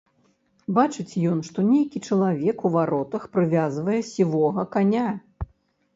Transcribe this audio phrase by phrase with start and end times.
[0.77, 5.07] Бачыць ён, што нейкі чалавек у варотах прывязвае сівога каня.